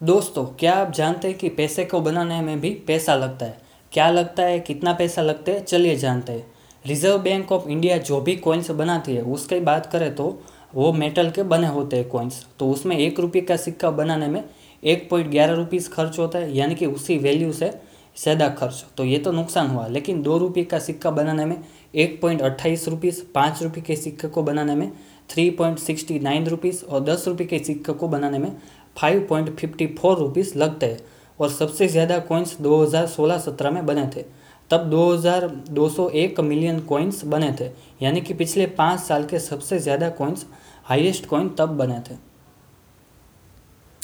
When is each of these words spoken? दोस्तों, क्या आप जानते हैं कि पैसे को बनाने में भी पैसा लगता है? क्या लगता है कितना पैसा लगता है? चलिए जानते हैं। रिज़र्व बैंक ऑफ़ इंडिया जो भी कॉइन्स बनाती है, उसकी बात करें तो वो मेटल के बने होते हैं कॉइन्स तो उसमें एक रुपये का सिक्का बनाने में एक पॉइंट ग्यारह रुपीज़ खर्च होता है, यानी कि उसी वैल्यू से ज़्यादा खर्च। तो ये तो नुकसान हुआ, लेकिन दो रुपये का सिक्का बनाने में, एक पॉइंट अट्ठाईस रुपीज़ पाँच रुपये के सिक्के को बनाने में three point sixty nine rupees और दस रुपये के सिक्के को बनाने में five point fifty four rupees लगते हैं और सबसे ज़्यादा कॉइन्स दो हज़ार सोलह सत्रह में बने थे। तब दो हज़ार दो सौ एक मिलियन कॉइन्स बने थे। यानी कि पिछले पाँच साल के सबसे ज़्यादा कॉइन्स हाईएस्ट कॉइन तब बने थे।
दोस्तों, 0.00 0.44
क्या 0.58 0.72
आप 0.72 0.90
जानते 0.92 1.28
हैं 1.28 1.36
कि 1.38 1.48
पैसे 1.48 1.84
को 1.84 2.00
बनाने 2.00 2.40
में 2.40 2.60
भी 2.60 2.70
पैसा 2.86 3.14
लगता 3.14 3.46
है? 3.46 3.58
क्या 3.92 4.08
लगता 4.10 4.42
है 4.42 4.58
कितना 4.60 4.92
पैसा 4.92 5.22
लगता 5.22 5.52
है? 5.52 5.62
चलिए 5.62 5.96
जानते 5.96 6.32
हैं। 6.32 6.46
रिज़र्व 6.84 7.18
बैंक 7.18 7.50
ऑफ़ 7.52 7.68
इंडिया 7.68 7.96
जो 7.98 8.20
भी 8.20 8.36
कॉइन्स 8.36 8.70
बनाती 8.70 9.14
है, 9.14 9.22
उसकी 9.22 9.58
बात 9.60 9.86
करें 9.86 10.14
तो 10.14 10.42
वो 10.74 10.92
मेटल 10.92 11.30
के 11.30 11.42
बने 11.44 11.66
होते 11.66 11.96
हैं 11.96 12.08
कॉइन्स 12.08 12.44
तो 12.58 12.70
उसमें 12.70 12.96
एक 12.98 13.20
रुपये 13.20 13.42
का 13.42 13.56
सिक्का 13.56 13.90
बनाने 13.90 14.28
में 14.28 14.42
एक 14.82 15.08
पॉइंट 15.10 15.30
ग्यारह 15.30 15.54
रुपीज़ 15.54 15.90
खर्च 15.90 16.18
होता 16.18 16.38
है, 16.38 16.56
यानी 16.56 16.74
कि 16.74 16.86
उसी 16.86 17.18
वैल्यू 17.18 17.52
से 17.52 17.72
ज़्यादा 18.18 18.48
खर्च। 18.50 18.84
तो 18.96 19.04
ये 19.04 19.18
तो 19.18 19.32
नुकसान 19.32 19.66
हुआ, 19.66 19.86
लेकिन 19.88 20.22
दो 20.22 20.38
रुपये 20.38 20.64
का 20.64 20.78
सिक्का 20.78 21.10
बनाने 21.10 21.44
में, 21.44 21.62
एक 21.94 22.20
पॉइंट 22.22 22.42
अट्ठाईस 22.42 22.88
रुपीज़ 22.88 23.22
पाँच 23.34 23.62
रुपये 23.62 23.82
के 23.82 23.96
सिक्के 23.96 24.28
को 24.28 24.42
बनाने 24.42 24.74
में 24.74 24.90
three 25.30 25.48
point 25.50 25.78
sixty 25.78 26.18
nine 26.20 26.46
rupees 26.46 26.84
और 26.84 27.04
दस 27.04 27.24
रुपये 27.28 27.46
के 27.46 27.58
सिक्के 27.58 27.92
को 27.92 28.08
बनाने 28.08 28.38
में 28.38 28.52
five 28.96 29.26
point 29.28 29.54
fifty 29.56 29.86
four 29.98 30.18
rupees 30.18 30.56
लगते 30.58 30.86
हैं 30.86 30.98
और 31.40 31.48
सबसे 31.50 31.88
ज़्यादा 31.88 32.18
कॉइन्स 32.20 32.56
दो 32.60 32.82
हज़ार 32.82 33.06
सोलह 33.06 33.38
सत्रह 33.38 33.70
में 33.70 33.84
बने 33.86 34.06
थे। 34.16 34.24
तब 34.70 34.88
दो 34.90 35.04
हज़ार 35.12 35.46
दो 35.70 35.88
सौ 35.88 36.08
एक 36.10 36.40
मिलियन 36.40 36.80
कॉइन्स 36.80 37.24
बने 37.26 37.52
थे। 37.60 37.70
यानी 38.02 38.20
कि 38.20 38.34
पिछले 38.34 38.66
पाँच 38.78 39.00
साल 39.00 39.24
के 39.24 39.38
सबसे 39.40 39.78
ज़्यादा 39.78 40.08
कॉइन्स 40.10 40.46
हाईएस्ट 40.84 41.26
कॉइन 41.26 41.48
तब 41.58 41.76
बने 41.76 42.00
थे। 42.00 42.16